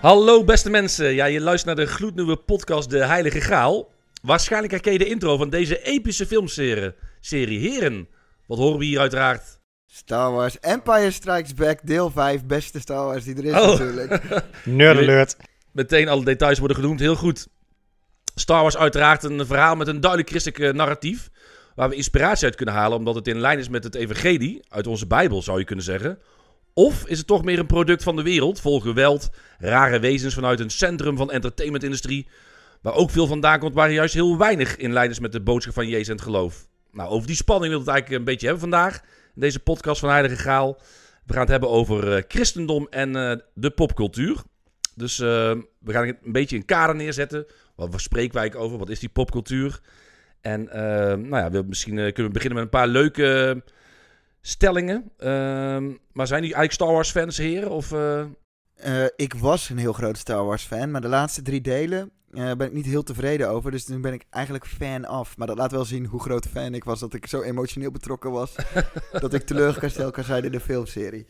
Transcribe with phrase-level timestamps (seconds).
[0.00, 3.90] Hallo beste mensen, ja, je luistert naar de gloednieuwe podcast De Heilige Graal.
[4.22, 6.92] Waarschijnlijk herken je de intro van deze epische filmserie.
[7.20, 8.08] Serie Heren,
[8.46, 9.60] wat horen we hier uiteraard?
[9.86, 13.66] Star Wars Empire Strikes Back, deel 5, beste Star Wars die er is Oh.
[13.66, 14.22] natuurlijk.
[14.64, 15.36] Nerd alert.
[15.72, 17.48] Meteen alle details worden genoemd, heel goed.
[18.34, 21.30] Star Wars uiteraard een verhaal met een duidelijk christelijk eh, narratief.
[21.74, 24.60] Waar we inspiratie uit kunnen halen, omdat het in lijn is met het evangelie.
[24.68, 26.18] Uit onze Bijbel zou je kunnen zeggen.
[26.78, 30.60] Of is het toch meer een product van de wereld, vol geweld, rare wezens vanuit
[30.60, 32.28] een centrum van entertainmentindustrie.
[32.80, 35.74] Waar ook veel vandaan komt, waar juist heel weinig in lijn is met de boodschap
[35.74, 36.68] van Jezus en het geloof.
[36.92, 39.00] Nou, over die spanning wil ik het eigenlijk een beetje hebben vandaag.
[39.34, 40.78] In deze podcast van Heilige Graal.
[41.26, 44.42] We gaan het hebben over eh, christendom en eh, de popcultuur.
[44.94, 45.26] Dus eh,
[45.78, 47.46] we gaan een beetje een kader neerzetten.
[47.74, 48.78] Wat spreken wij over?
[48.78, 49.80] Wat is die popcultuur?
[50.40, 50.68] En
[51.28, 53.62] nou ja, we, misschien kunnen we beginnen met een paar leuke
[54.40, 55.10] stellingen.
[55.18, 57.70] Ehm, maar zijn die eigenlijk Star Wars fans, heren?
[57.70, 58.24] Of, eh,
[58.78, 62.52] Eh, ik was een heel groot Star Wars fan, maar de laatste drie delen eh,
[62.52, 63.70] ben ik niet heel tevreden over.
[63.70, 65.36] Dus nu ben ik eigenlijk fan af.
[65.36, 68.30] Maar dat laat wel zien hoe groot fan ik was, dat ik zo emotioneel betrokken
[68.30, 68.54] was.
[69.20, 71.26] dat ik teleurgesteld kan zijn in de filmserie.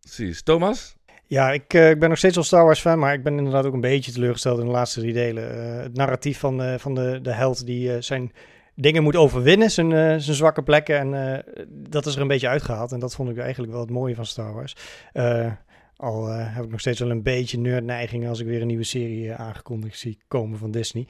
[0.00, 0.42] precies.
[0.42, 0.94] Thomas?
[1.26, 3.66] Ja, ik, eh, ik ben nog steeds wel Star Wars fan, maar ik ben inderdaad
[3.66, 5.74] ook een beetje teleurgesteld in de laatste drie delen.
[5.76, 8.32] Eh, het narratief van, eh, van de, de held die eh, zijn
[8.80, 10.98] dingen moet overwinnen, zijn, eh, zijn zwakke plekken.
[10.98, 12.92] En eh, dat is er een beetje uitgehaald.
[12.92, 14.76] En dat vond ik eigenlijk wel het mooie van Star Wars.
[15.12, 15.52] Eh,
[15.96, 19.32] al heb ik nog steeds wel een beetje nerdneiging als ik weer een nieuwe serie
[19.32, 21.06] aangekondigd zie komen van Disney.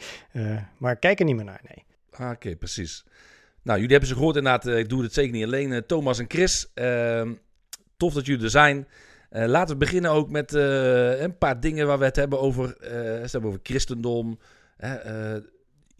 [0.79, 1.85] Maar kijk er niet meer naar, nee.
[2.11, 3.05] Ah, Oké, precies.
[3.63, 4.67] Nou, jullie hebben ze gehoord inderdaad.
[4.67, 5.87] ik doe het zeker niet alleen.
[5.87, 7.33] Thomas en Chris, ehm,
[7.97, 8.89] tof dat jullie er zijn.
[9.31, 12.77] Laten we beginnen ook met een paar dingen waar we het hebben over.
[12.81, 14.39] ze hebben over christendom.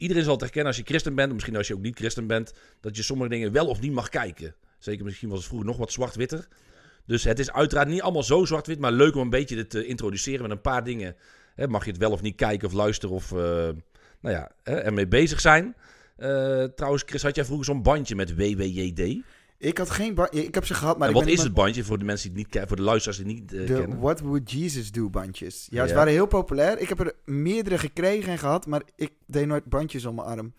[0.01, 2.53] Iedereen zal het herkennen als je christen bent, misschien als je ook niet christen bent,
[2.81, 4.55] dat je sommige dingen wel of niet mag kijken.
[4.79, 6.49] Zeker misschien was het vroeger nog wat zwart-witter.
[7.07, 9.87] Dus het is uiteraard niet allemaal zo zwart-wit, maar leuk om een beetje dit te
[9.87, 11.17] introduceren met een paar dingen.
[11.67, 13.39] Mag je het wel of niet kijken of luisteren of eh,
[14.21, 15.75] nou ja, ermee bezig zijn.
[16.17, 19.23] Eh, trouwens, Chris, had jij vroeger zo'n bandje met WWJD?
[19.61, 20.15] Ik had geen...
[20.15, 22.05] ba- Ik heb ze gehad, maar en ik wat ben is het bandje voor de
[22.05, 24.01] mensen die het niet kennen, voor de luisteraars die het niet eh, De kennen?
[24.01, 25.67] What Would Jesus Do bandjes.
[25.71, 26.79] Ja, ze waren heel populair.
[26.79, 30.55] Ik heb er meerdere gekregen en gehad, maar ik deed nooit bandjes om mijn arm.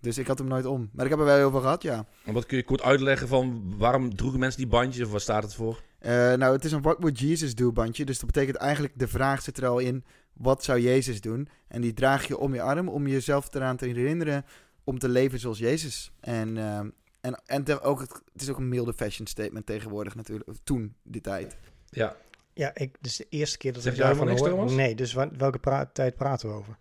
[0.00, 0.90] Dus ik had hem nooit om.
[0.92, 2.06] Maar ik heb er wel heel veel gehad, ja.
[2.24, 5.42] En wat kun je kort uitleggen van waarom droegen mensen die bandjes of waar staat
[5.42, 5.82] het voor?
[5.98, 8.04] Eh, nou, het is een What Would Jesus Do bandje.
[8.04, 11.48] Dus dat betekent eigenlijk, de vraag zit er al in, wat zou Jezus doen?
[11.68, 14.44] En die draag je om je arm om jezelf eraan te herinneren
[14.84, 16.12] om te leven zoals Jezus.
[16.20, 16.88] En, ehm,
[17.20, 20.48] en, en te- ook, het, het is ook een milde fashion statement tegenwoordig natuurlijk.
[20.48, 21.56] Of Toen, die tijd.
[21.88, 22.16] Ja,
[22.54, 24.72] Ja, ik, is de eerste keer dat Zeg ik daarvan niks, hoor.
[24.72, 26.78] Nee, dus wa- welke pra- tijd praten we over?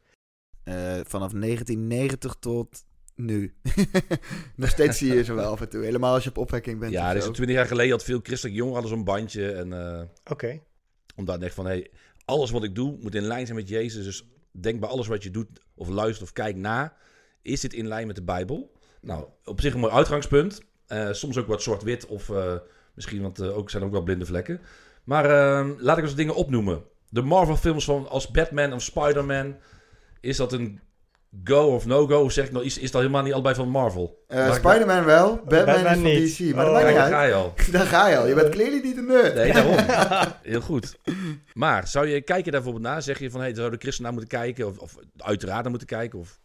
[0.64, 2.84] Eh, vanaf 1990 tot
[3.16, 3.56] nu.
[4.56, 5.84] Nog steeds zie je ze wel af en toe.
[5.84, 6.92] Helemaal als je op opwekking bent.
[6.92, 7.32] ja dus zo.
[7.32, 9.52] 20 jaar geleden had veel christelijke jongeren hadden zo'n bandje.
[9.52, 10.02] En eh
[10.32, 10.60] Oké.
[11.16, 11.92] omdat echt van, hey,
[12.26, 14.04] alles wat ik doe moet in lijn zijn met Jezus.
[14.04, 16.96] Dus denk bij alles wat je doet of luistert of kijkt na,
[17.42, 18.72] is dit in lijn met de Bijbel?
[19.02, 20.62] Nou, op zich een mooi uitgangspunt.
[20.88, 22.54] Eh, soms ook wat zwart-wit of eh,
[22.94, 24.60] misschien want, eh, ook, zijn er ook wel blinde vlekken.
[25.04, 26.84] Maar eh, laat ik eens dingen opnoemen.
[27.10, 29.56] De Marvel films van als Batman of Spider-Man.
[30.22, 30.80] Is dat een
[31.44, 32.24] go of no-go?
[32.24, 34.24] Of zeg ik nou, is, is dat helemaal niet allebei van Marvel?
[34.28, 36.38] Eh, Spider-Man wel, Batman, Batman is van niet.
[36.38, 36.56] DC.
[36.56, 37.54] Maar Oh, dat maakt daar ga je al.
[37.72, 38.28] Daar ga je al.
[38.28, 39.36] Je bent clearly niet een nerd.
[39.36, 39.76] Nee, daarom.
[40.44, 40.98] Heel goed.
[41.54, 43.02] Maar zou je, kijk je daar bijvoorbeeld naar?
[43.02, 44.68] Zeg je van, hey, zou de christen naar moeten kijken?
[44.68, 46.20] Of, of uiteraard naar moeten kijken?
[46.20, 46.40] Of...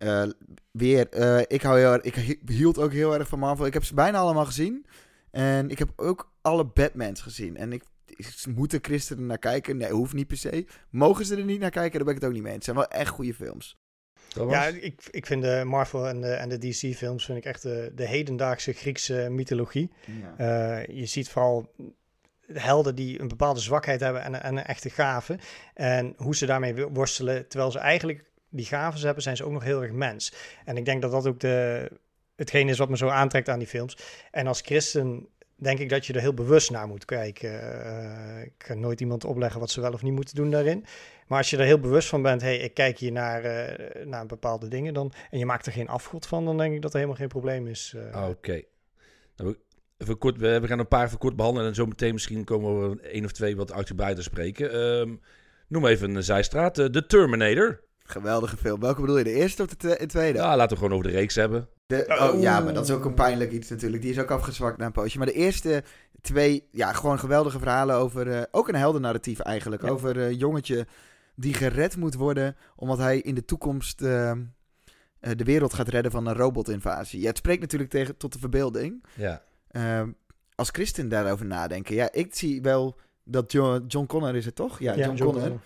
[0.00, 0.22] Eh,
[0.70, 3.66] weer, eh, ik, hou heel, erg- ik hi- hield ook heel erg van Marvel.
[3.66, 4.86] Ik heb ze bijna allemaal gezien.
[5.30, 7.56] En ik heb ook alle Batmans gezien.
[7.56, 9.76] En ik, ik- moeten christenen naar kijken?
[9.76, 10.66] Nee, hoeft niet per se.
[10.90, 11.92] Mogen ze er niet naar kijken?
[11.96, 12.66] Daar ben ik het ook niet mee eens.
[12.66, 13.78] Het zijn wel echt goede films.
[14.28, 14.54] Thomas?
[14.54, 17.92] Ja, ik, ik vind de Marvel en de, en de DC-films vind ik echt de,
[17.94, 19.90] de hedendaagse Griekse mythologie.
[20.36, 21.72] Eh, je ziet vooral
[22.52, 25.38] helden die een bepaalde zwakheid hebben en, en een echte gave.
[25.74, 29.52] En hoe ze daarmee wo- worstelen, terwijl ze eigenlijk die gaven hebben, zijn ze ook
[29.52, 30.32] nog heel erg mens.
[30.64, 31.88] En ik denk dat dat ook de,
[32.36, 33.96] hetgeen is wat me zo aantrekt aan die films.
[34.30, 37.82] En als christen denk ik dat je er heel bewust naar moet kijken.
[37.84, 40.84] Eh, ik ga nooit iemand opleggen wat ze wel of niet moeten doen daarin.
[41.26, 44.26] Maar als je er heel bewust van bent, hey, ik kijk hier naar, eh, naar
[44.26, 46.96] bepaalde dingen dan, en je maakt er geen afgod van, dan denk ik dat er
[46.96, 47.94] helemaal geen probleem is.
[48.12, 48.28] eh.
[48.28, 48.62] Oké.
[49.36, 49.56] Nou,
[49.96, 53.00] we- kort, we, gaan een paar even kort behandelen en zo meteen misschien komen we
[53.00, 54.72] één of twee wat uitgebreider spreken.
[54.72, 55.16] Ehm,
[55.68, 56.74] noem even een zijstraat.
[56.74, 57.80] De Terminator.
[58.10, 58.80] Geweldige film.
[58.80, 59.24] Welke bedoel je?
[59.24, 60.38] De eerste of de twe- de tweede?
[60.38, 61.68] Ja, laten we gewoon over de reeks hebben.
[61.86, 64.02] De, oh, ja, maar dat is ook een pijnlijk iets natuurlijk.
[64.02, 65.18] Die is ook afgezwakt na een poosje.
[65.18, 65.82] Maar de eerste
[66.20, 68.30] twee, ja, gewoon geweldige verhalen over...
[68.30, 69.82] eh, ook een heldennarratief eigenlijk.
[69.82, 69.88] Ja.
[69.88, 70.86] Over een jongetje
[71.34, 72.56] die gered moet worden...
[72.76, 74.36] omdat hij in de toekomst eh, eh,
[75.20, 77.20] de wereld gaat redden van een robotinvasie.
[77.20, 79.04] Ja, het spreekt natuurlijk tegen, tot de verbeelding.
[79.14, 79.42] Ja.
[79.70, 80.10] Ehm,
[80.54, 81.94] als christen daarover nadenken.
[81.94, 84.78] Ja, ik zie wel dat John, John Connor is het toch?
[84.78, 85.40] Ja, Ja, John, John Connor.
[85.42, 85.60] Connor.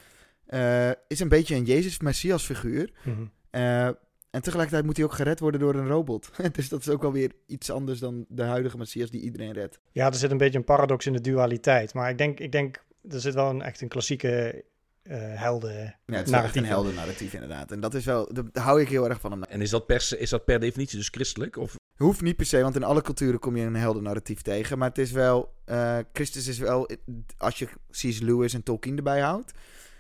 [0.47, 2.93] Eh, is een beetje een Jezus-Messias figuur.
[3.03, 3.25] Mhm.
[3.51, 3.87] Eh,
[4.31, 6.31] en tegelijkertijd moet hij ook gered worden door een robot.
[6.53, 9.81] dus dat is ook wel weer iets anders dan de huidige Messias die iedereen redt.
[9.93, 11.95] Ja, er zit een beetje een paradox in de dualiteit.
[11.95, 14.65] Maar ik denk, ik denk er zit wel een, echt een klassieke
[15.03, 15.97] eh helden.
[16.07, 16.63] Ja, het is Narratief.
[16.63, 17.73] een heldennarratief inderdaad.
[17.73, 19.45] En dat is wel, daar hou ik heel erg van.
[19.45, 21.57] En is dat, per, is dat per definitie dus christelijk?
[21.57, 24.79] Of Hoeft niet per se, want in alle culturen kom je een heldennarratief tegen.
[24.79, 26.91] Maar het is wel, eh, Christus is wel,
[27.37, 28.21] als je C.S.
[28.21, 29.53] Lewis en Tolkien erbij houdt,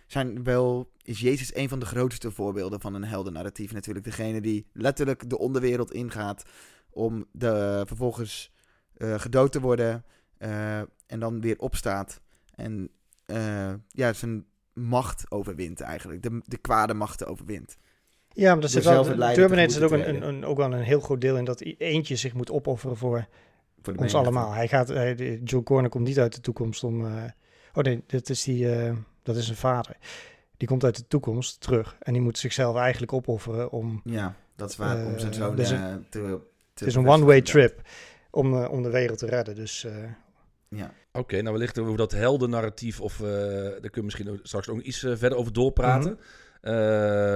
[0.07, 3.73] zijn wel, is Jezus een van de grootste voorbeelden van een heldennarratief.
[3.73, 6.43] Natuurlijk degene die letterlijk de onderwereld ingaat
[6.91, 8.53] om de, vervolgens
[8.95, 10.05] eh, gedood te worden
[10.39, 12.21] eh, en dan weer opstaat.
[12.55, 12.91] En
[13.27, 16.23] eh, ja, zijn macht overwint eigenlijk.
[16.23, 17.77] De, de kwade machten overwint.
[18.29, 21.21] Ja, maar zit Door wel, Terminator zit ook een, een, ook wel een heel groot
[21.21, 23.29] deel in dat eentje zich moet opofferen voor
[23.83, 24.53] Voor ons allemaal.
[24.53, 27.05] Hij gaat, hij, John Connor komt niet uit de toekomst om...
[27.73, 28.67] oh nee, dit is die,
[29.25, 29.97] dat is zijn vader.
[30.57, 34.01] Die komt uit de toekomst terug en die moet zichzelf eigenlijk opofferen om...
[34.05, 35.05] Ja, dat is waar.
[35.05, 35.79] om zijn Eh, zoon dus eh,
[36.09, 36.41] te, te
[36.75, 37.81] Het is een one-way trip
[38.31, 39.55] om, eh, om de wereld te redden.
[39.55, 39.93] Dus eh,
[40.69, 40.91] Ja.
[41.13, 44.99] Oké, nou wellicht over dat heldennarratief of eh, daar kunnen we misschien straks ook iets
[44.99, 46.19] verder over doorpraten.
[46.61, 46.73] Eh,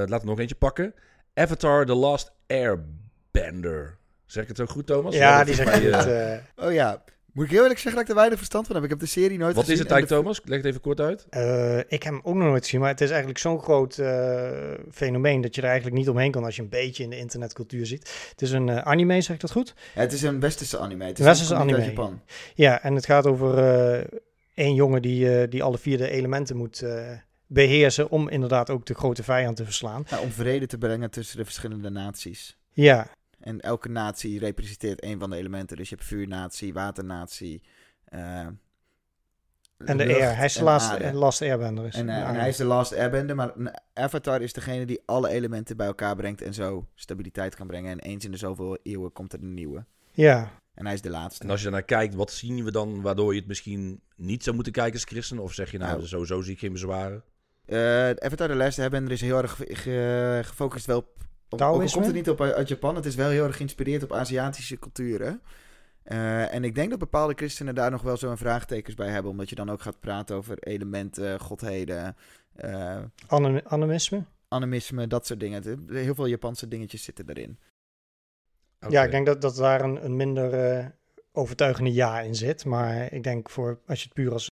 [0.07, 0.95] laten we nog eentje pakken.
[1.35, 3.97] Avatar The Last Airbender.
[4.27, 5.15] Zeg ik het ook goed, Thomas?
[5.15, 6.07] ja, die het.
[6.07, 7.05] eh, eh, Oh ja,
[7.39, 8.85] moet ik heel eerlijk zeggen dat ik er weinig verstand van heb.
[8.85, 9.73] Ik heb de serie nooit Wat gezien.
[9.73, 10.49] is het en eigenlijk, de- Thomas?
[10.51, 11.27] Leg het even kort uit.
[11.31, 14.51] eh, ik heb hem ook nog nooit gezien, maar het is eigenlijk zo'n groot eh,
[14.91, 17.87] fenomeen dat je er eigenlijk niet omheen kan als je een beetje in de internetcultuur
[17.87, 18.29] ziet.
[18.31, 19.75] Het is een eh, anime, zeg ik dat goed?
[19.95, 21.05] Ja, het is een westerse anime.
[21.05, 21.85] Het is Westerse uit anime.
[21.85, 22.21] Japan.
[22.55, 24.05] Ja, en het gaat over eh
[24.55, 27.11] één jongen die, eh, die alle vier de elementen moet eh,
[27.47, 30.05] beheersen om inderdaad ook de grote vijand te verslaan.
[30.11, 32.57] Ja, om vrede te brengen tussen de verschillende naties.
[32.73, 33.07] Ja,
[33.41, 35.77] En elke natie representeert een van de elementen.
[35.77, 37.63] Dus je hebt vuurnatie, waternatie.
[38.05, 40.37] eh, en de lucht air.
[40.37, 41.87] Hij is de last, last airbender.
[41.87, 45.01] Is En, eh, en hij is de last airbender, maar een avatar is degene die
[45.07, 47.91] alle elementen bij elkaar brengt en zo stabiliteit kan brengen.
[47.93, 49.85] En eens in de zoveel eeuwen komt er een nieuwe.
[50.13, 51.45] ja, En hij is de laatste.
[51.45, 54.55] En als je daarnaar kijkt, wat zien we dan waardoor je het misschien niet zou
[54.55, 55.39] moeten kijken als christen?
[55.39, 56.07] Of zeg je nou, Nou.
[56.07, 57.23] sowieso zie ik geen bezwaren?
[57.65, 61.27] Eh Avatar The Last Airbender is heel erg ge- ge- gefocust wel op...
[61.49, 64.79] ook komt het niet op uit Japan, het is wel heel erg geïnspireerd op Aziatische
[64.79, 65.43] culturen.
[66.03, 69.31] Eh, en ik denk dat bepaalde christenen daar nog wel zo'n vraagtekens bij hebben.
[69.31, 72.17] Omdat je dan ook gaat praten over elementen, godheden,
[72.55, 74.25] eh, Anim- animisme.
[74.49, 75.87] animisme, dat soort dingen.
[75.91, 77.59] Heel veel Japanse dingetjes zitten erin.
[78.81, 78.93] Oké.
[78.93, 80.87] Ja, ik denk dat, dat daar een, een minder eh,
[81.33, 82.65] overtuigende ja in zit.
[82.65, 84.51] Maar ik denk voor als je het puur als.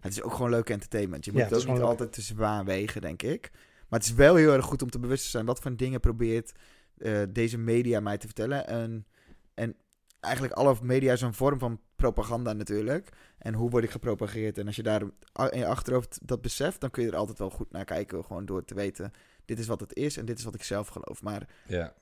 [0.00, 1.24] Het is ook gewoon leuk entertainment.
[1.24, 1.86] Je moet het ook niet leuk.
[1.86, 3.50] altijd te zwaar wegen, denk ik.
[3.94, 5.46] Maar het is wel heel erg goed om te bewust te zijn.
[5.46, 6.52] Wat voor dingen probeert
[6.98, 8.66] eh, deze media mij te vertellen.
[8.66, 9.06] En,
[9.54, 9.76] en
[10.20, 13.08] eigenlijk alle media is een vorm van propaganda natuurlijk.
[13.38, 14.58] En hoe word ik gepropageerd?
[14.58, 15.02] En als je daar
[15.50, 18.24] in je achterhoofd dat beseft, dan kun je er altijd wel goed naar kijken.
[18.24, 19.12] Gewoon door te weten,
[19.44, 21.22] dit is wat het is en dit is wat ik zelf geloof.
[21.22, 21.94] Maar Ja.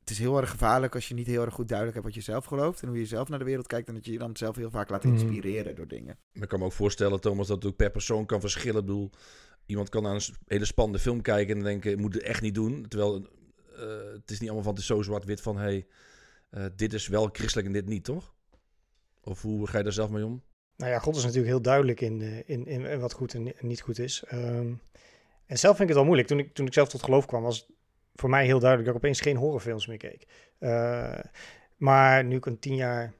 [0.00, 2.30] het is heel erg gevaarlijk als je niet heel erg goed duidelijk hebt wat je
[2.32, 2.82] zelf gelooft.
[2.82, 3.88] En hoe je zelf naar de wereld kijkt.
[3.88, 5.12] En dat je je dan zelf heel vaak laat Mhm.
[5.12, 6.18] inspireren door dingen.
[6.32, 8.80] Maar ik kan me ook voorstellen, Thomas, dat het ook per persoon kan verschillen.
[8.80, 9.10] Ik bedoel,
[9.66, 12.54] iemand kan naar een hele spannende film kijken en denken, ik moet het echt niet
[12.54, 12.88] doen.
[12.88, 13.28] Terwijl
[13.76, 15.86] eh, het is niet allemaal van, het is zo zwart-wit van, hey,
[16.50, 18.34] eh, dit is wel christelijk en dit niet, toch?
[19.20, 20.42] Of hoe ga je daar zelf mee om?
[20.76, 23.52] Nou ja, God is natuurlijk heel duidelijk in, eh, in, in, wat goed en ni-
[23.56, 24.24] en niet goed is.
[24.26, 24.72] Ehm,
[25.46, 26.28] en zelf vind ik het wel moeilijk.
[26.28, 27.72] Toen ik, toen ik zelf tot geloof kwam, was
[28.14, 30.26] voor mij heel duidelijk dat ik opeens geen horrorfilms meer keek.
[31.76, 33.14] Maar nu ik een tien jaar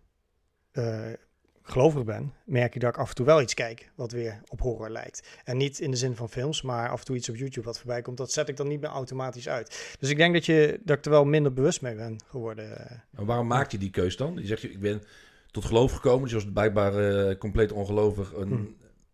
[1.67, 4.61] gelovig ben, merk ik dat ik af en toe wel iets kijk wat weer op
[4.61, 5.29] horror lijkt.
[5.45, 7.79] En niet in de zin van films, maar af en toe iets op YouTube wat
[7.79, 8.17] voorbij komt.
[8.17, 9.97] Dat zet ik dan niet meer automatisch uit.
[10.01, 12.69] Dus ik denk dat, je, dat ik er wel minder bewust mee ben geworden.
[13.11, 14.35] Maar waarom maak je die keus dan?
[14.37, 15.03] Je zegt, ik ben
[15.51, 16.95] tot geloof gekomen, dus je was blijkbaar
[17.29, 18.33] eh, compleet ongelovig.
[18.35, 18.65] Een, Hm.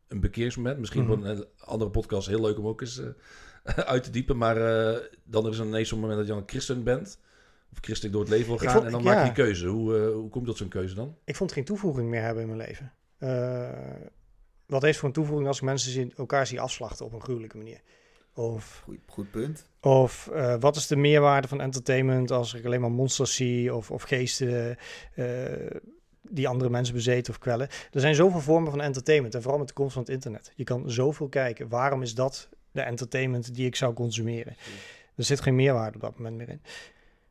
[0.09, 1.13] een bekeringsmoment, misschien Mhm.
[1.15, 3.09] voor een andere podcast heel leuk om ook eens eh,
[3.95, 4.37] uit te diepen.
[4.37, 7.19] Maar eh, dan is er ineens zo'n moment dat je dan een christen bent,
[7.73, 9.07] of christelijk door het leven wil gaan, vond- en dan ja.
[9.11, 9.67] maak je die keuze.
[9.67, 11.17] Hoe, eh, hoe komt dat zo'n keuze dan?
[11.25, 12.93] ik vond geen toevoeging meer hebben in mijn leven.
[13.19, 13.71] Eh,
[14.67, 17.57] wat heeft voor een toevoeging als ik mensen zien, elkaar zie afslachten op een gruwelijke
[17.57, 17.81] manier?
[18.35, 19.67] Of, Goed, goed punt.
[19.81, 23.91] of eh, wat is de meerwaarde van entertainment als ik alleen maar monsters zie of,
[23.91, 24.77] of geesten
[25.15, 25.27] eh,
[26.23, 27.69] die andere mensen bezeten of kwellen?
[27.93, 30.53] Er zijn zoveel vormen van entertainment en vooral met de komst van het internet.
[30.57, 31.69] Je kan zoveel kijken.
[31.69, 34.57] Waarom is dat de entertainment die ik zou consumeren?
[35.17, 36.63] Er zit geen meerwaarde op dat moment meer in.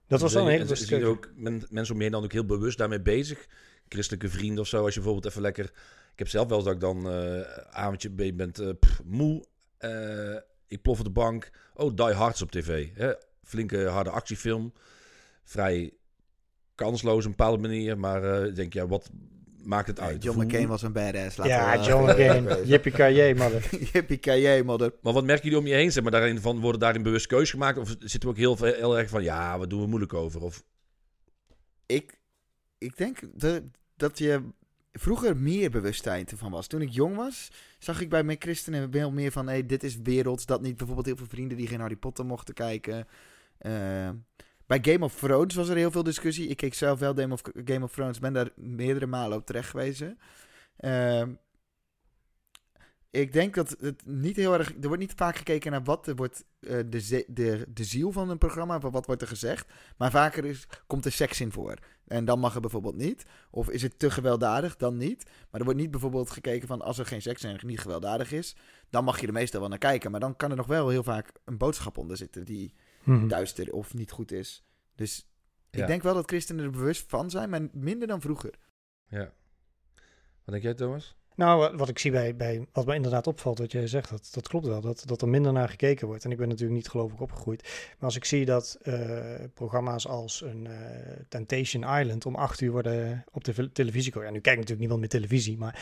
[0.09, 2.23] Dat was wel een hele En bewuste zie ook men- mensen om je heen dan
[2.23, 3.47] ook heel bewust daarmee bezig.
[3.89, 4.83] Christelijke vrienden of zo.
[4.83, 5.65] Als je bijvoorbeeld even lekker...
[6.13, 9.45] Ik heb zelf wel eens dat ik dan eh avondje ben, bent eh, pff, moe.
[9.77, 10.35] eh,
[10.67, 11.49] ik plof op de bank.
[11.73, 12.89] Oh, Die Hards op tv.
[12.93, 13.11] Hè?
[13.43, 14.73] Flinke harde actiefilm.
[15.43, 15.93] Vrij
[16.75, 17.97] kansloos op een bepaalde manier.
[17.99, 19.09] Maar eh, ik denk, ja, wat
[19.63, 20.23] maakt het uit.
[20.23, 21.37] John McCain was een badass.
[21.37, 22.65] laten Ja, we- John McCain.
[22.67, 23.69] Yippie mother.
[23.93, 24.93] Yippie mother.
[25.01, 25.91] Maar wat merken jullie om je heen?
[25.91, 27.77] Zeg maar, daarin van, worden daarin bewust keuzes gemaakt?
[27.77, 30.41] Of zitten we ook heel, veel- heel erg van, ja, wat doen we moeilijk over?
[30.41, 30.63] Of,
[31.85, 32.19] Ik,
[32.77, 33.61] ik denk dat,
[33.95, 34.41] dat je
[34.91, 36.67] vroeger meer bewustheid ervan was.
[36.67, 39.47] Toen ik jong was, zag ik bij mijn christenen veel meer van...
[39.47, 40.75] Hey, dit is werelds, dat niet.
[40.77, 43.07] Bijvoorbeeld heel veel vrienden die geen Harry Potter mochten kijken.
[43.57, 44.09] Eh,
[44.69, 46.47] bij Game of Thrones was er heel veel discussie.
[46.47, 49.69] Ik keek zelf wel Game of, Game of Thrones, ben daar meerdere malen op terecht
[49.69, 50.19] gewezen.
[50.75, 51.23] Eh,
[53.09, 54.69] ik denk dat het niet heel erg...
[54.69, 56.43] Er wordt niet vaak gekeken naar wat er wordt...
[56.59, 59.71] eh, de, de, de ziel van een programma, wat wordt er gezegd.
[59.97, 61.77] Maar vaker is, komt er seks in voor.
[62.07, 63.25] En dan mag het bijvoorbeeld niet.
[63.51, 65.23] Of is het te gewelddadig, dan niet.
[65.25, 68.55] Maar er wordt niet bijvoorbeeld gekeken van als er geen seks en niet gewelddadig is,
[68.89, 70.11] dan mag je er meestal wel naar kijken.
[70.11, 72.73] Maar dan kan er nog wel heel vaak een boodschap onder zitten die
[73.03, 73.27] Mhm.
[73.27, 74.63] duister of niet goed is.
[74.95, 75.27] Dus
[75.71, 75.81] Ja.
[75.81, 78.53] ik denk wel dat christenen er bewust van zijn, maar minder dan vroeger.
[79.07, 79.31] ja.
[80.43, 81.17] Wat denk jij, Thomas?
[81.35, 84.47] Nou, wat- ik zie bij, bij wat me inderdaad opvalt, wat jij zegt, dat, dat
[84.47, 84.81] klopt wel.
[84.81, 86.25] Dat, dat er minder naar gekeken wordt.
[86.25, 87.61] En ik ben natuurlijk niet gelovig opgegroeid.
[87.63, 92.71] Maar als ik zie dat eh, programma's als een eh, Temptation Island om acht uur
[92.71, 94.13] worden op de televisie.
[94.19, 95.79] Ja, nu kijkt natuurlijk niemand meer televisie, maar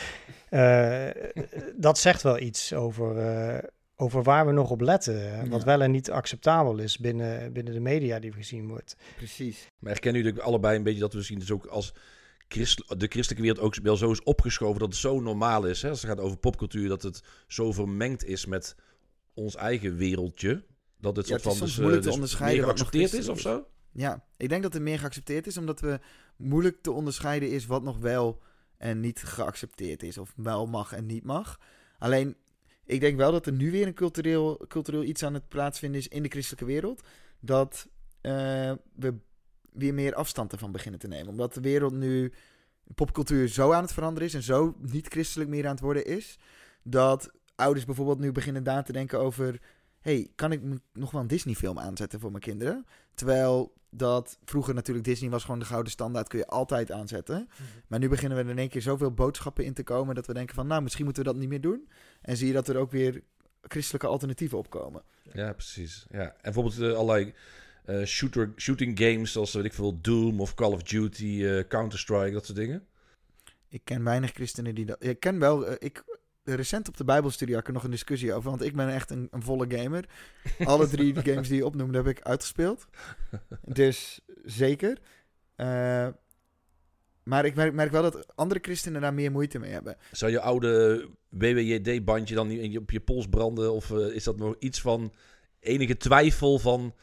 [0.50, 1.10] eh,
[1.76, 3.64] dat zegt wel iets over, eh,
[4.00, 5.50] over waar we nog op letten.
[5.50, 5.66] Wat Ja.
[5.66, 8.96] wel en niet acceptabel is binnen, binnen de media die gezien wordt.
[9.16, 9.70] Precies.
[9.80, 11.94] Maar herkennen jullie allebei een beetje dat we zien dus ook als
[12.48, 15.82] christ, de christelijke wereld ook wel zo is opgeschoven dat het zo normaal is.
[15.82, 15.90] Hè?
[15.90, 18.76] Als het gaat over popcultuur, dat het zo vermengd is met
[19.34, 20.64] ons eigen wereldje.
[21.00, 22.68] Dat het Ja, soort het is van soms dus, moeilijk eh, te dus onderscheiden meer
[22.68, 23.68] wat nog geaccepteerd is of zo.
[23.92, 26.00] Ja, ik denk dat het meer geaccepteerd is, omdat we
[26.36, 28.42] moeilijk te onderscheiden is wat nog wel
[28.78, 30.18] en niet geaccepteerd is.
[30.18, 31.60] Of wel mag en niet mag.
[32.00, 32.36] Alleen,
[32.88, 36.08] ik denk wel dat er nu weer een cultureel, cultureel iets aan het plaatsvinden is
[36.08, 37.02] in de christelijke wereld.
[37.40, 37.88] Dat
[38.22, 39.14] eh, we
[39.72, 41.28] weer meer afstand ervan beginnen te nemen.
[41.28, 42.34] Omdat de wereld nu,
[42.96, 46.38] popcultuur zo aan het veranderen is en zo niet christelijk meer aan het worden is.
[46.84, 49.60] Dat ouders bijvoorbeeld nu beginnen na te denken over
[50.08, 50.62] hey, kan ik
[50.94, 52.86] nog wel een Disney-film aanzetten voor mijn kinderen?
[53.14, 57.50] Terwijl dat vroeger natuurlijk Disney was gewoon de gouden standaard, kun je altijd aanzetten.
[57.88, 60.56] Maar nu beginnen we in één keer zoveel boodschappen in te komen dat we denken
[60.56, 61.90] van, nou, misschien moeten we dat niet meer doen.
[62.22, 63.24] En zie je dat er ook weer
[63.62, 65.04] christelijke alternatieven opkomen.
[65.34, 66.06] Ja, precies.
[66.10, 66.20] Ja.
[66.20, 67.34] En bijvoorbeeld eh, allerlei
[67.86, 72.32] eh, shooter, shooting games zoals weet ik veel, Doom of Call of Duty, eh, Counter-Strike,
[72.32, 72.88] dat soort dingen.
[73.70, 75.04] Ik ken weinig christenen die dat...
[75.04, 75.84] Ik ken wel...
[75.84, 76.04] ik,
[76.56, 79.10] recent op de Bijbelstudie had ik er nog een discussie over, want ik ben echt
[79.10, 80.06] een, een volle gamer.
[80.64, 82.86] Alle drie de games die je opnoemde heb ik uitgespeeld.
[83.62, 84.98] Dus zeker.
[85.56, 86.08] Eh,
[87.24, 89.98] maar ik merk, merk wel dat andere christenen daar meer moeite mee hebben.
[90.12, 93.74] Zou je oude WWJD-bandje dan niet in je- op je pols branden?
[93.74, 95.14] Of eh, is dat nog iets van
[95.60, 96.94] enige twijfel van...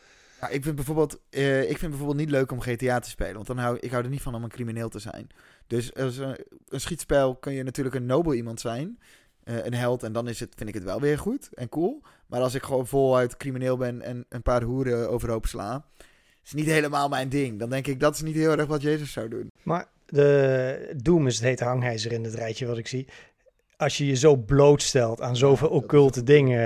[0.41, 3.47] Ja, ik vind bijvoorbeeld, eh, ik vind bijvoorbeeld niet leuk om GTA te spelen, want
[3.47, 5.27] dan hou ik hou er niet van om een crimineel te zijn.
[5.67, 8.99] Dus als een, een schietspel kun je natuurlijk een nobel iemand zijn,
[9.45, 12.03] eh, een held, en dan is het, vind ik het wel weer goed en cool.
[12.27, 15.85] Maar als ik gewoon voluit crimineel ben en een paar hoeren overhoop sla,
[16.45, 17.59] is niet helemaal mijn ding.
[17.59, 19.51] Dan denk ik dat is niet heel erg wat Jezus zou doen.
[19.63, 23.07] Maar de Doom is het hete hangijzer in het rijtje wat ik zie.
[23.77, 26.61] Als je je zo blootstelt aan zoveel is occulte dingen,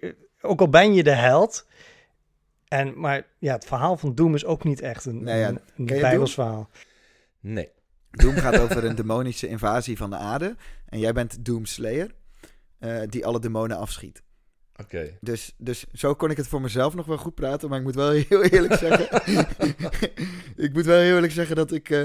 [0.00, 1.66] eh, ook al ben je de held.
[2.68, 5.48] En, maar ja, het verhaal van Doom is ook niet echt een, Nee, ja.
[5.48, 6.68] een, een bijbels verhaal.
[7.40, 7.70] Nee.
[8.10, 10.56] Doom gaat over een demonische invasie van de aarde
[10.88, 12.14] en jij bent Doomslayer,
[12.78, 14.24] eh die alle demonen afschiet.
[14.80, 15.16] Oké.
[15.20, 17.68] Dus, dus zo kon ik het voor mezelf nog wel goed praten.
[17.68, 19.22] Maar ik moet wel heel eerlijk zeggen.
[20.66, 21.98] ik moet wel heel eerlijk zeggen dat ik eh,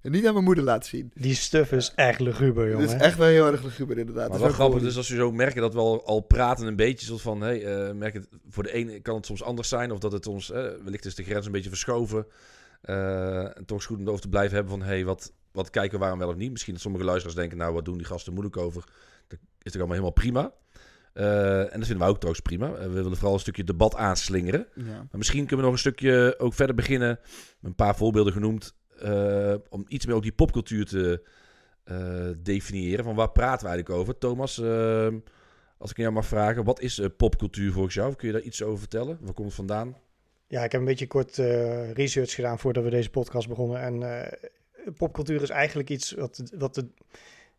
[0.00, 1.10] het niet aan mijn moeder laat zien.
[1.14, 2.86] Die stuff is echt luguber, Het jongen.
[2.86, 4.28] is echt wel heel erg luguber, inderdaad.
[4.28, 4.88] Maar Het wel is grappig, cool.
[4.88, 7.64] dus als je zo merkt dat we al, al praten een beetje, soort van, hey,
[7.64, 10.50] eh, merk het, voor de ene kan het soms anders zijn, of dat het soms,
[10.50, 12.26] eh, wellicht is de grens een beetje verschoven.
[12.80, 15.70] Eh, en toch is het goed om erover te blijven hebben van, hey, wat, wat
[15.70, 16.50] kijken we waarom wel of niet.
[16.50, 18.84] Misschien dat sommige luisteraars denken, nou, wat doen die gasten moeilijk over?
[19.28, 20.52] Dat is toch allemaal helemaal prima.
[21.16, 22.74] Eh, en dat vinden wij ook trouwens prima.
[22.74, 24.66] Eh, we willen vooral een stukje debat aanslingeren.
[24.74, 24.84] Ja.
[24.84, 27.18] Maar misschien kunnen we nog een stukje ook verder beginnen.
[27.62, 28.74] Een paar voorbeelden genoemd.
[29.00, 31.22] eh, om iets meer ook die popcultuur te
[32.42, 33.04] definiëren.
[33.04, 34.18] Van waar praten we eigenlijk over?
[34.18, 34.62] Thomas,
[35.78, 36.64] als ik jou mag vragen.
[36.64, 38.14] Wat is popcultuur volgens jou?
[38.14, 39.18] Kun je daar iets over vertellen?
[39.20, 39.96] Waar komt het vandaan?
[40.46, 41.36] Ja, ik heb een beetje kort
[41.92, 43.80] research gedaan voordat we deze podcast begonnen.
[43.80, 44.28] En
[44.96, 46.86] popcultuur is eigenlijk iets wat, wat de,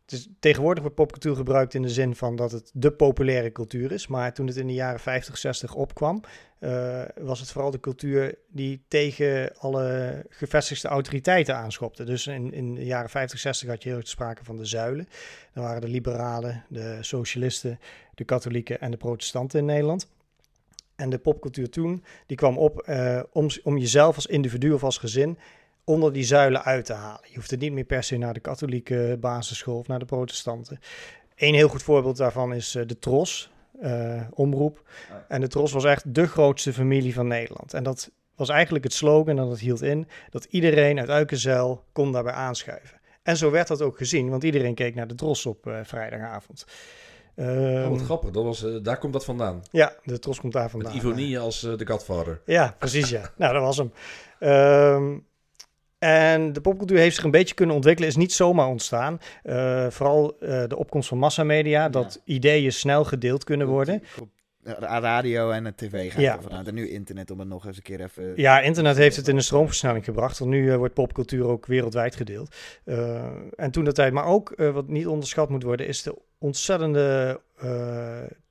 [0.08, 3.92] het is, tegenwoordig wordt popcultuur gebruikt in de zin van dat het de populaire cultuur
[3.92, 4.06] is.
[4.06, 6.22] Maar toen het in de jaren 50, 60 opkwam,
[6.58, 12.04] eh, was het vooral de cultuur die tegen alle gevestigde autoriteiten aanschopte.
[12.04, 15.08] Dus in, in de jaren 50, 60 had je heel erg sprake van de zuilen.
[15.52, 17.78] Dan waren de liberalen, de socialisten,
[18.14, 20.08] de katholieken en de protestanten in Nederland.
[20.96, 24.98] En de popcultuur toen, die kwam op eh, om, om jezelf als individu of als
[24.98, 25.38] gezin
[25.88, 27.20] onder die zuilen uit te halen.
[27.24, 30.78] Je hoeft het niet meer per se naar de katholieke basisschool of naar de protestanten.
[31.36, 33.50] Een heel goed voorbeeld daarvan is uh, de Tros,
[33.82, 34.82] uh, omroep.
[35.10, 37.74] Oh en de Tros was echt de grootste familie van Nederland.
[37.74, 42.12] En dat was eigenlijk het slogan en dat hield in dat iedereen uit Uikenzeil kon
[42.12, 43.00] daarbij aanschuiven.
[43.22, 46.66] En zo werd dat ook gezien, want iedereen keek naar de Tros op uh, vrijdagavond.
[47.36, 49.62] oh, wat grappig, dat was, daar komt dat vandaan.
[49.70, 50.92] Ja, de Tros komt daar vandaan.
[50.92, 52.40] Met Ivonie als de Godfather.
[52.44, 53.30] Ja, precies ja.
[53.36, 53.92] nou, dat was hem.
[54.38, 55.16] Ehm,
[55.98, 59.20] en de popcultuur heeft zich een beetje kunnen ontwikkelen, is niet zomaar ontstaan.
[59.44, 64.02] Uh, vooral uh, de opkomst van massamedia, dat ideeën snel gedeeld kunnen worden.
[64.80, 66.40] Radio en de tv gaat ja.
[66.40, 66.66] vanuit.
[66.66, 68.32] En nu internet om het nog eens een keer even...
[68.36, 70.38] Ja, internet heeft het in een stroomversnelling gebracht.
[70.38, 72.56] Want nu uh, wordt popcultuur ook wereldwijd gedeeld.
[73.56, 77.40] en toen dat tijd, maar ook wat niet onderschat moet worden, is de ontzettende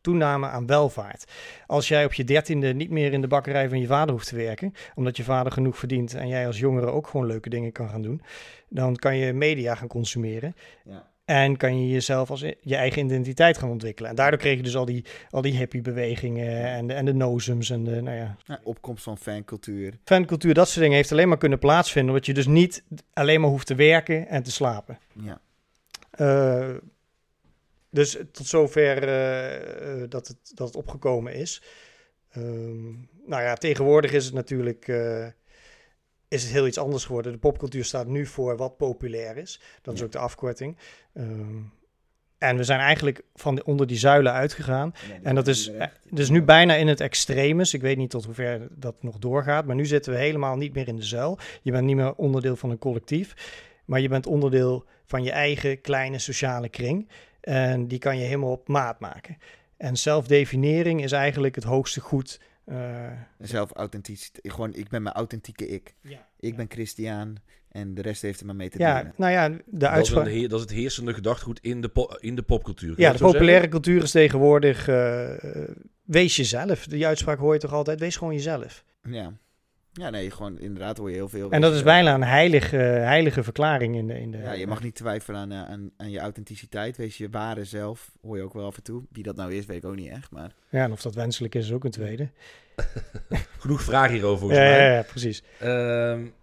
[0.07, 1.31] toename aan welvaart.
[1.65, 4.35] Als jij op je dertiende niet meer in de bakkerij van je vader hoeft te
[4.35, 7.89] werken, omdat je vader genoeg verdient en jij als jongere ook gewoon leuke dingen kan
[7.89, 8.21] gaan doen,
[8.69, 10.55] dan kan je media gaan consumeren.
[10.85, 11.09] Ja.
[11.25, 14.09] En kan je jezelf als je eigen identiteit gaan ontwikkelen.
[14.09, 17.69] En daardoor kreeg je dus al die, al die hippie-bewegingen en de, en de nozums
[17.69, 18.35] en de, nou ja.
[18.43, 18.59] ja.
[18.63, 19.93] Opkomst van fancultuur.
[20.03, 22.83] Fancultuur, dat soort dingen heeft alleen maar kunnen plaatsvinden, omdat je dus niet
[23.13, 24.97] alleen maar hoeft te werken en te slapen.
[25.13, 25.39] Ja.
[26.19, 26.75] Uh,
[27.89, 31.61] dus tot zover uh, dat, het, dat het opgekomen is.
[32.37, 35.27] Um, nou ja, tegenwoordig is het natuurlijk uh,
[36.27, 37.31] is het heel iets anders geworden.
[37.31, 39.61] De popcultuur staat nu voor wat populair is.
[39.81, 40.77] Dat is ook de afkorting.
[41.13, 41.71] Um,
[42.37, 44.93] en we zijn eigenlijk van de, onder die zuilen uitgegaan.
[45.23, 45.71] en dat is
[46.09, 47.73] dus nu bijna in het extremes.
[47.73, 49.65] Ik weet niet tot hoever dat nog doorgaat.
[49.65, 51.39] Maar nu zitten we helemaal niet meer in de zuil.
[51.61, 53.33] Je bent niet meer onderdeel van een collectief.
[53.85, 57.09] Maar je bent onderdeel van je eigen kleine sociale kring.
[57.47, 59.37] En die kan je helemaal op maat maken.
[59.77, 62.39] En zelfdefinering is eigenlijk het hoogste goed.
[62.65, 64.53] Uh, Zelfauthenticiteit.
[64.53, 65.93] Gewoon, ik ben mijn authentieke ik.
[66.01, 67.37] Ja, ik ben Christian
[67.71, 70.25] en de rest heeft er maar mee te ja, Nou ja, de uitspraak...
[70.25, 72.93] Dat is, dat is het heersende gedachtegoed in de, in de popcultuur.
[72.97, 74.87] Ja, de populaire cultuur is tegenwoordig...
[74.87, 75.31] Uh,
[76.03, 76.85] wees jezelf.
[76.85, 77.99] Die uitspraak hoor je toch altijd?
[77.99, 78.83] Wees gewoon jezelf.
[79.03, 79.33] Ja.
[79.97, 81.51] Ja, nee, gewoon inderdaad hoor je heel veel.
[81.51, 84.37] En dat is bijna een heilige, heilige verklaring in de, in de...
[84.37, 86.97] Ja, je mag niet twijfelen aan, eh, aan, aan je authenticiteit.
[86.97, 89.03] Wees je ware zelf, hoor je ook wel af en toe.
[89.11, 90.51] Wie dat nou is, weet ik ook niet echt, maar...
[90.69, 92.29] Ja, en of dat wenselijk is, is ook een tweede.
[93.59, 94.79] Genoeg vragen hierover, volgens ja, mij.
[94.79, 95.43] Ja, ja precies.
[95.63, 96.33] Um,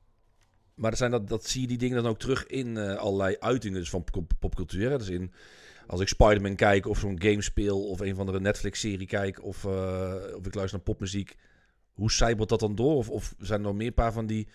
[0.74, 3.36] maar er zijn dat, dat zie je die dingen dan ook terug in uh, allerlei
[3.38, 4.04] uitingen dus van
[4.38, 4.98] popcultuur.
[4.98, 5.32] Dus in,
[5.86, 9.64] als ik Spider-Man kijk of zo'n game speel of een van de Netflix-serie kijk of,
[9.64, 11.36] uh, of ik luister naar popmuziek
[11.94, 12.96] hoe zijpelt dat dan door?
[12.96, 14.48] Of, of zijn er nog meer paar van die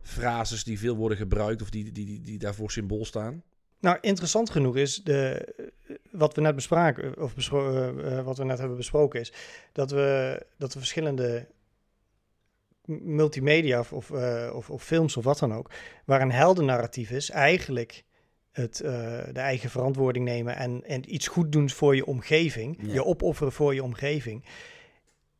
[0.00, 3.42] frases die veel worden gebruikt of die, die, die, die daarvoor symbool staan?
[3.80, 5.54] Nou, interessant genoeg is de,
[6.10, 9.32] wat we net bespraken, of bespro uh, wat we net hebben besproken, is
[9.72, 11.46] dat we, dat we verschillende
[12.86, 15.70] multimedia of, of, uh, of, of, films of wat dan ook,
[16.04, 18.04] waar een heldennarratief is, eigenlijk
[18.50, 18.90] het, uh,
[19.32, 22.92] de eigen verantwoording nemen en, en iets goed doen voor je omgeving, ja.
[22.92, 24.44] je opofferen voor je omgeving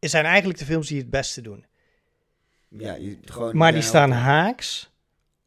[0.08, 1.64] zijn eigenlijk de films die het beste doen.
[2.68, 4.92] Ja, je, gewoon, maar die staan haaks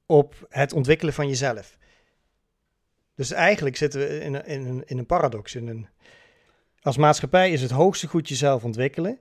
[0.06, 1.78] op het ontwikkelen van jezelf.
[3.16, 5.56] Dus eigenlijk zitten we in een, in een, in een paradox.
[5.56, 5.88] In een,
[6.82, 9.20] als maatschappij is het hoogste goed jezelf ontwikkelen.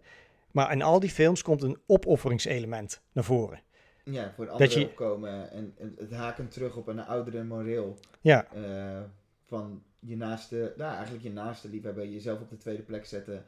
[0.50, 3.60] Maar in al die films komt een opofferingselement naar voren.
[4.04, 7.98] Ja, voor anderen dat je, opkomen en, het haken terug op een oudere moreel.
[8.20, 8.46] Ja.
[8.56, 9.00] Uh,
[9.46, 13.44] van je naaste, nou eigenlijk je naaste liefhebber, jezelf op de tweede plek zetten.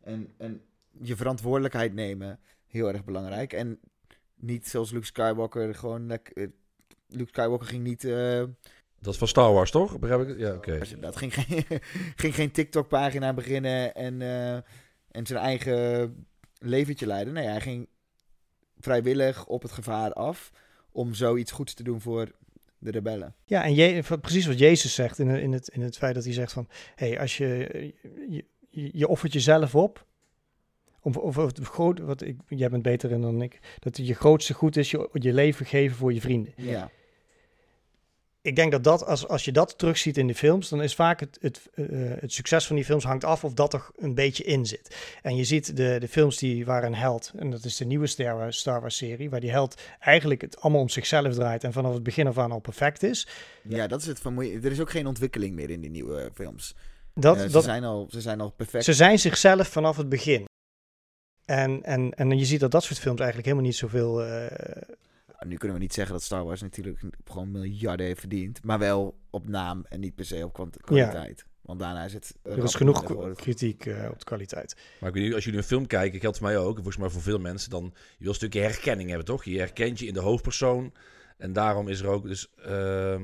[0.00, 0.62] En, en
[1.00, 2.40] je verantwoordelijkheid nemen.
[2.66, 3.52] Heel erg belangrijk.
[3.52, 3.80] En
[4.34, 6.10] niet zoals Luke Skywalker gewoon...
[6.10, 6.46] Uh,
[7.08, 8.04] Luke Skywalker ging niet...
[8.04, 8.44] Uh,
[9.00, 9.98] dat is van Star Wars, toch?
[9.98, 10.38] Begrijp ik?
[10.38, 10.72] Ja, oké.
[10.72, 11.00] Okay.
[11.00, 11.64] Dat ging geen,
[12.22, 14.54] ging geen TikTok-pagina beginnen en, uh,
[15.10, 16.26] en zijn eigen
[16.58, 17.32] leventje leiden.
[17.32, 17.88] Nee, hij ging
[18.78, 20.52] vrijwillig op het gevaar af
[20.90, 22.32] om zoiets goeds te doen voor
[22.78, 23.34] de rebellen.
[23.44, 26.32] Ja, en je, precies wat Jezus zegt in, in, het, in het feit dat hij
[26.32, 26.68] zegt van...
[26.94, 27.92] hé, hey, als je,
[28.28, 28.44] je,
[28.92, 30.06] je offert jezelf op
[31.02, 34.54] of, of, het groot, wat ik, jij bent beter in dan ik, dat je grootste
[34.54, 36.52] goed is je, je leven geven voor je vrienden.
[36.56, 36.90] Ja.
[38.42, 41.20] Ik denk dat, dat als, als je dat terugziet in de films, dan is vaak
[41.20, 41.86] het, het, uh,
[42.18, 44.96] het succes van die films hangt af of dat er een beetje in zit.
[45.22, 48.06] En je ziet de, de films die waar een held, en dat is de nieuwe
[48.06, 51.72] Star Wars, Star Wars serie, waar die held eigenlijk het allemaal om zichzelf draait en
[51.72, 53.26] vanaf het begin af aan al perfect is.
[53.62, 54.64] Ja, dat is het vermoeiend.
[54.64, 56.74] Er is ook geen ontwikkeling meer in die nieuwe films.
[57.14, 58.84] Dat, uh, ze, dat, zijn al, ze zijn al perfect.
[58.84, 60.47] Ze zijn zichzelf vanaf het begin.
[61.48, 64.26] En, en, en je ziet dat dat soort films eigenlijk helemaal niet zoveel...
[64.26, 64.46] Uh...
[65.46, 68.64] Nu kunnen we niet zeggen dat Star Wars natuurlijk gewoon miljarden heeft verdiend.
[68.64, 71.44] Maar wel op naam en niet per se op kwaliteit.
[71.60, 72.34] Want daarna is het...
[72.42, 74.76] Er is genoeg kritiek uh, op de kwaliteit.
[75.00, 77.08] Maar ik weet niet, als jullie een film kijken, geldt voor mij ook, volgens mij
[77.08, 79.44] voor veel mensen, dan je wil een stukje herkenning hebben, toch?
[79.44, 80.92] Je herkent je in de hoofdpersoon.
[81.36, 82.50] En daarom is er ook dus...
[82.56, 83.22] ehm,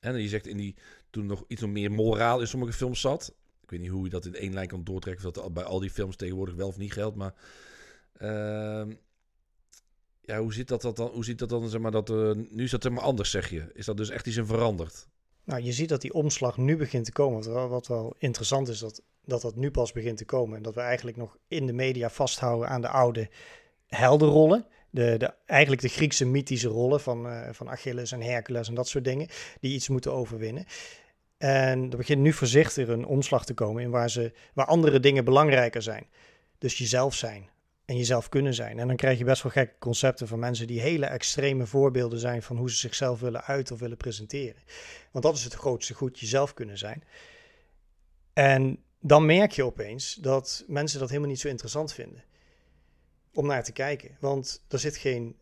[0.00, 0.76] en je zegt in die,
[1.10, 3.34] toen nog iets meer moraal in sommige films zat.
[3.68, 5.32] Ik weet niet hoe je dat in één lijn kan doortrekken.
[5.32, 7.16] Dat bij al die films tegenwoordig wel of niet geldt.
[7.16, 7.34] Maar
[8.12, 8.92] ehm,
[10.20, 11.08] ja, hoe zit dat, dat dan?
[11.08, 11.68] Hoe ziet dat dan?
[11.68, 13.70] Zeg maar, dat, eh, nu is dat helemaal anders, zeg je.
[13.74, 15.08] Is dat dus echt iets in veranderd?
[15.44, 17.36] Nou, je ziet dat die omslag nu begint te komen.
[17.36, 20.56] Wat wel, wat wel interessant is, dat, dat dat nu pas begint te komen.
[20.56, 23.30] En dat we eigenlijk nog in de media vasthouden aan de oude
[23.86, 24.66] heldenrollen.
[24.90, 28.88] De, de, eigenlijk de Griekse mythische rollen van, eh, van Achilles en Hercules en dat
[28.88, 29.28] soort dingen.
[29.60, 30.64] Die iets moeten overwinnen.
[31.38, 35.24] En er begint nu voorzichtig een omslag te komen in waar, ze, waar andere dingen
[35.24, 36.06] belangrijker zijn.
[36.58, 37.48] Dus jezelf zijn
[37.84, 38.78] en jezelf kunnen zijn.
[38.78, 42.42] En dan krijg je best wel gekke concepten van mensen die hele extreme voorbeelden zijn
[42.42, 44.62] van hoe ze zichzelf willen uiten of willen presenteren.
[45.12, 47.04] Want dat is het grootste goed, jezelf kunnen zijn.
[48.32, 52.24] En dan merk je opeens dat mensen dat helemaal niet zo interessant vinden
[53.32, 54.16] om naar te kijken.
[54.20, 55.36] Want er zit geen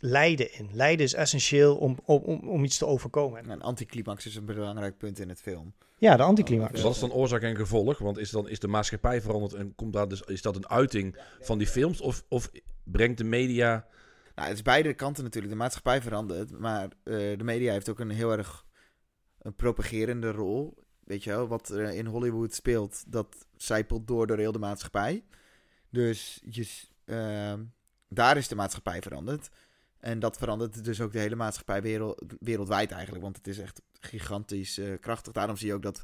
[0.00, 0.70] lijden in.
[0.72, 3.50] Lijden is essentieel om, om, om, om iets te overkomen.
[3.50, 5.74] Een anticlimax is een belangrijk punt in het film.
[5.98, 6.82] Ja, de anticlimax.
[6.82, 7.98] Wat is dan oorzaak en gevolg?
[7.98, 11.16] Want is, dan, is de maatschappij veranderd en komt daar dus, is dat een uiting
[11.40, 12.00] van die films?
[12.00, 12.50] Of, of
[12.84, 13.86] brengt de media...
[14.34, 15.52] Nou, het is beide kanten natuurlijk.
[15.52, 18.64] De maatschappij verandert, maar eh, de media heeft ook een heel erg
[19.38, 20.84] een propagerende rol.
[21.04, 25.24] Weet je wel, wat er in Hollywood speelt, dat zijpelt door door heel de maatschappij.
[25.90, 26.68] Dus je,
[27.04, 27.64] ehm,
[28.08, 29.48] daar is de maatschappij veranderd.
[30.00, 33.22] En dat verandert dus ook de hele maatschappij wereld, wereldwijd eigenlijk.
[33.22, 35.32] Want het is echt gigantisch eh, krachtig.
[35.32, 36.02] Daarom zie je ook dat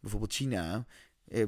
[0.00, 0.86] bijvoorbeeld China
[1.28, 1.46] eh,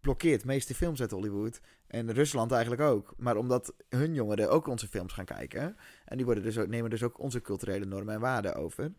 [0.00, 1.60] blokkeert de meeste films uit Hollywood.
[1.86, 3.14] En Rusland eigenlijk ook.
[3.16, 5.76] Maar omdat hun jongeren ook onze films gaan kijken.
[6.04, 8.92] En die worden dus ook, nemen dus ook onze culturele normen en waarden over.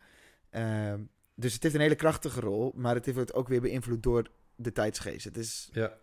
[0.49, 0.99] Ehm,
[1.35, 2.71] dus het heeft een hele krachtige rol.
[2.75, 5.25] Maar het wordt ook weer beïnvloed door de tijdsgeest.
[5.25, 5.97] Het is, Ja,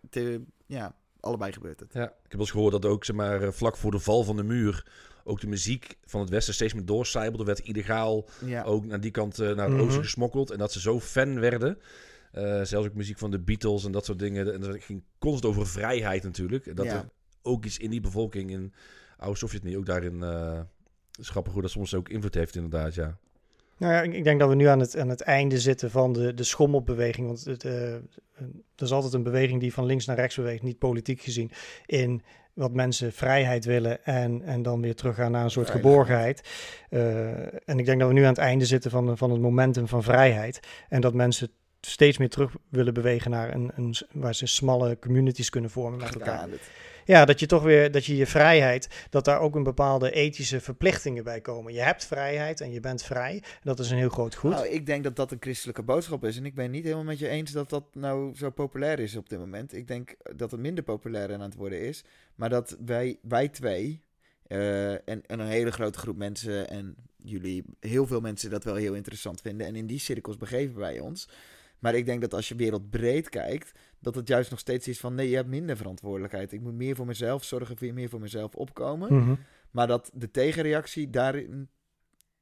[0.65, 1.93] ja, allebei gebeurt het.
[1.93, 2.03] ja.
[2.03, 4.35] Ik heb wel eens gehoord dat ook zeg maar, eh, vlak voor de val van
[4.35, 4.85] de muur...
[5.23, 7.43] ook de muziek van het Westen steeds meer doorcijpelde.
[7.43, 9.85] werd illegaal Ja, ook naar die kant, eh, naar het Mhm.
[9.85, 10.51] oosten gesmokkeld.
[10.51, 11.77] En dat ze zo fan werden.
[12.31, 14.53] Eh, zelfs ook muziek van de Beatles en dat soort dingen.
[14.53, 16.65] En dat ging constant over vrijheid natuurlijk.
[16.67, 16.93] En dat Ja.
[16.93, 17.09] er
[17.41, 18.73] ook iets in die bevolking in
[19.17, 20.23] oude Sovjet-Unie ook daarin...
[20.23, 20.57] eh
[21.11, 23.17] het is grappig hoe dat soms ook invloed heeft inderdaad, ja.
[23.79, 26.33] Nou ja, ik denk dat we nu aan het, aan het einde zitten van de,
[26.33, 27.27] de schommelbeweging.
[27.27, 28.03] Want het, eh, er
[28.75, 31.51] is altijd een beweging die van links naar rechts beweegt, niet politiek gezien.
[31.85, 32.21] In
[32.53, 36.49] wat mensen vrijheid willen en, en dan weer teruggaan naar een soort geborgenheid.
[36.89, 39.87] Eh, en ik denk dat we nu aan het einde zitten van, van het momentum
[39.87, 40.59] van vrijheid.
[40.89, 41.49] En dat mensen
[41.81, 46.13] steeds meer terug willen bewegen naar een, een waar ze smalle communities kunnen vormen met
[46.13, 46.47] elkaar.
[47.09, 50.59] Ja, dat je toch weer, dat je je vrijheid, dat daar ook een bepaalde ethische
[50.59, 51.73] verplichtingen bij komen.
[51.73, 53.43] Je hebt vrijheid en je bent vrij.
[53.63, 54.51] Dat is een heel groot goed.
[54.51, 56.37] Nou, ik denk dat dat een christelijke boodschap is.
[56.37, 59.29] En ik ben niet helemaal met je eens dat dat nou zo populair is op
[59.29, 59.73] dit moment.
[59.73, 62.03] Ik denk dat het minder populair aan het worden is.
[62.35, 64.03] Maar dat wij, wij twee
[64.47, 68.75] eh, en, en een hele grote groep mensen en jullie, heel veel mensen dat wel
[68.75, 69.67] heel interessant vinden.
[69.67, 71.29] En in die cirkels begeven wij ons.
[71.79, 75.15] Maar ik denk dat als je wereldbreed kijkt, dat het juist nog steeds is van
[75.15, 76.51] nee, je hebt minder verantwoordelijkheid.
[76.51, 79.13] Ik moet meer voor mezelf zorgen, weer meer voor mezelf opkomen.
[79.13, 79.35] Mhm.
[79.71, 81.69] Maar dat de tegenreactie, daarin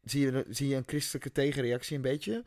[0.03, 2.43] zie je, zie je een christelijke tegenreactie een beetje.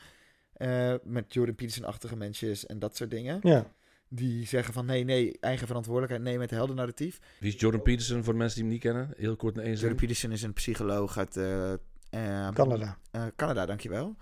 [0.52, 3.38] Eh, met Jordan Peterson-achtige mensen en dat soort dingen.
[3.42, 3.72] Ja.
[4.08, 7.18] Die zeggen van nee, nee, eigen verantwoordelijkheid, nee met heldennarratief.
[7.40, 9.10] Wie is Jordan Peterson voor de mensen die hem niet kennen?
[9.16, 9.80] Heel kort in één zin.
[9.80, 12.98] Jordan Peterson is een psycholoog uit eh, Canada.
[13.10, 14.16] eh, Canada, dankjewel.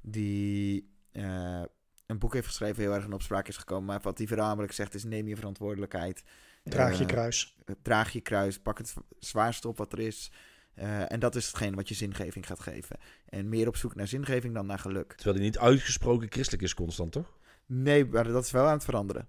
[0.00, 1.62] Die eh,
[2.06, 3.84] een boek heeft geschreven, heel erg in opspraak is gekomen.
[3.84, 6.22] Maar wat hij voornamelijk zegt is neem je verantwoordelijkheid.
[6.62, 7.56] Draag je Eh, kruis.
[7.82, 10.30] draag je kruis, pak het zwaarste op wat er is.
[10.74, 12.96] Eh, en dat is hetgeen wat je zingeving gaat geven.
[13.28, 15.12] En meer op zoek naar zingeving dan naar geluk.
[15.12, 17.32] Terwijl hij niet uitgesproken christelijk is constant, toch?
[17.66, 19.28] Nee, maar dat is wel aan het veranderen.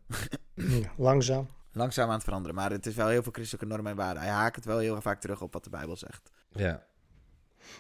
[0.53, 1.47] Ja, langzaam.
[1.71, 2.55] Langzaam aan het veranderen.
[2.55, 4.23] Maar het is wel heel veel christelijke normen en waarden.
[4.23, 6.31] Hij haakt het wel heel vaak terug op wat de Bijbel zegt.
[6.51, 6.85] Ja.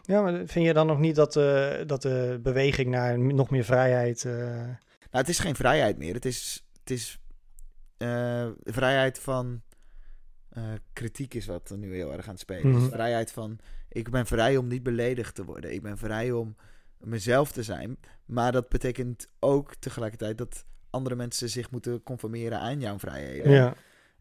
[0.03, 3.63] Ja, maar vind je dan nog niet dat, eh, dat de beweging naar nog meer
[3.63, 4.25] vrijheid...
[4.25, 4.33] eh,
[5.11, 6.13] Nou, het is geen vrijheid meer.
[6.13, 7.19] Het is, het is
[7.97, 9.61] eh, vrijheid van
[10.49, 12.71] eh, kritiek is wat er nu heel erg aan het spelen.
[12.71, 12.89] Mhm.
[12.89, 15.73] Vrijheid van, ik ben vrij om niet beledigd te worden.
[15.73, 16.55] Ik ben vrij om
[16.99, 17.97] mezelf te zijn.
[18.25, 23.51] Maar dat betekent ook tegelijkertijd dat andere mensen zich moeten conformeren aan jouw vrijheden.
[23.51, 23.73] ja.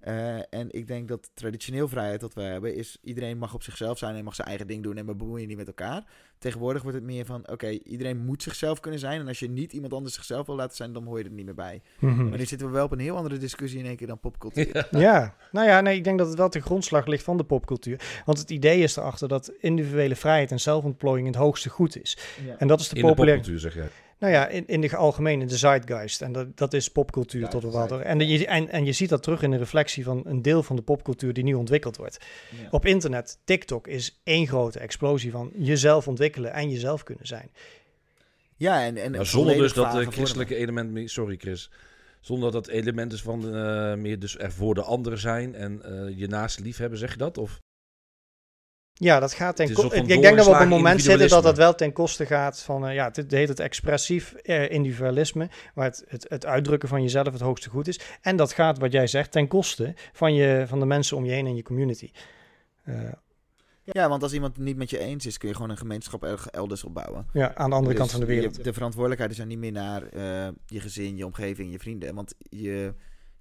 [0.04, 3.98] Eh, en ik denk dat traditioneel vrijheid dat we hebben is iedereen mag op zichzelf
[3.98, 6.04] zijn en mag zijn eigen ding doen en we bemoeien niet met elkaar.
[6.38, 9.72] Tegenwoordig wordt het meer van oké, iedereen moet zichzelf kunnen zijn en als je niet
[9.72, 11.82] iemand anders zichzelf wil laten zijn, dan hoor je er niet meer bij.
[11.98, 12.28] Mhm.
[12.28, 14.88] Maar nu zitten we wel op een heel andere discussie in één keer dan popcultuur.
[14.90, 18.22] Ja, nou ja, nee, ik denk dat het wel de grondslag ligt van de popcultuur.
[18.24, 22.18] Want het idee is erachter dat individuele vrijheid en zelfontplooiing het hoogste goed is.
[22.46, 22.56] Ja.
[22.58, 23.40] En dat is de In de populaire...
[23.40, 23.90] popcultuur, zeg jij.
[24.18, 26.22] Nou ja, in, in de algemene, de zeitgeist.
[26.22, 28.00] En dat, dat is popcultuur Ja, tot de een water.
[28.00, 30.76] En, je, en, en je ziet dat terug in de reflectie van een deel van
[30.76, 32.24] de popcultuur die nu ontwikkeld wordt.
[32.50, 32.68] Ja.
[32.70, 37.50] Op internet, TikTok is één grote explosie van jezelf ontwikkelen en jezelf kunnen zijn.
[38.56, 40.12] Ja, en, en Maar zonder dus dat vormen.
[40.12, 41.10] christelijke element.
[41.10, 41.70] Sorry Chris.
[42.20, 45.82] Zonder dat het element is van eh, meer dus er voor de ander zijn en
[45.82, 47.38] eh, je naast lief hebben, zeg je dat?
[47.38, 47.60] Of
[48.96, 49.96] Ja, dat gaat ten koste.
[49.96, 52.86] Ik denk dat we op een moment zitten dat dat wel ten koste gaat van,
[52.86, 57.26] eh, ja, het heet het expressief eh, individualisme, waar het, het, het uitdrukken van jezelf
[57.32, 58.00] het hoogste goed is.
[58.20, 61.32] En dat gaat, wat jij zegt, ten koste van, je, van de mensen om je
[61.32, 62.10] heen en je community.
[62.84, 62.94] Eh,
[63.82, 66.24] Ja, want als iemand het niet met je eens is, kun je gewoon een gemeenschap
[66.24, 67.26] erg elders opbouwen.
[67.32, 68.56] ja, aan de andere Dus kant van de wereld.
[68.56, 72.14] je- de verantwoordelijkheden zijn niet meer naar eh, je gezin, je omgeving, je vrienden.
[72.14, 72.94] Want je,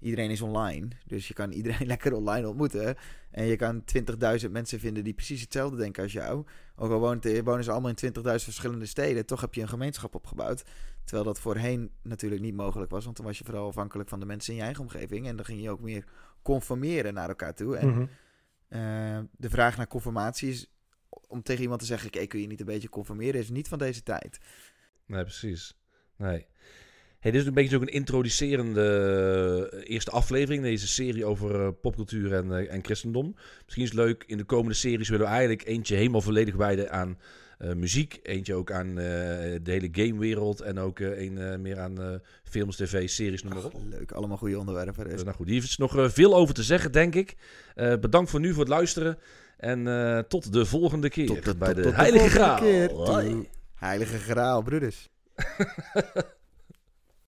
[0.03, 0.87] iedereen is online.
[1.05, 2.95] Dus je kan iedereen lekker online ontmoeten.
[3.31, 3.83] En je kan
[4.45, 6.45] 20.000 mensen vinden die precies hetzelfde denken als jou.
[6.75, 9.25] Ook al woont, eh, wonen ze allemaal in 20.000 verschillende steden.
[9.25, 10.63] Toch heb je een gemeenschap opgebouwd.
[11.03, 13.03] Terwijl dat voorheen natuurlijk niet mogelijk was.
[13.05, 15.27] Want dan was je vooral afhankelijk van de mensen in je eigen omgeving.
[15.27, 16.05] En dan ging je ook meer
[16.41, 17.77] conformeren naar elkaar toe.
[17.77, 18.05] En Mhm.
[18.67, 20.67] eh, de vraag naar conformatie is
[21.27, 23.39] om tegen iemand te zeggen: Oké, kun je niet een beetje conformeren?
[23.41, 24.39] Is niet van deze tijd.
[25.05, 25.77] Nee, precies.
[26.15, 26.45] Nee.
[27.23, 30.63] Hey, dit is een beetje ook een introducerende eh, eerste aflevering.
[30.63, 33.35] Deze serie over eh, popcultuur en, eh, en christendom.
[33.63, 36.91] Misschien is het leuk, in de komende series willen we eigenlijk eentje helemaal volledig wijden
[36.91, 37.17] aan
[37.75, 38.19] muziek.
[38.23, 40.61] Eentje ook aan de hele gamewereld.
[40.61, 43.73] En ook een meer aan films, tv, series, noem maar op.
[43.89, 45.09] Leuk, allemaal goede onderwerpen.
[45.09, 45.23] Dus.
[45.23, 47.35] Nou goed, hier is nog veel over te zeggen, denk ik.
[47.75, 49.17] Bedankt voor nu voor het luisteren.
[49.57, 49.85] En
[50.27, 53.21] tot de volgende keer Tot de- bij tot- de tot de Heilige volgende Graal.
[53.21, 53.45] keer.
[53.75, 55.09] Heilige Graal, broeders.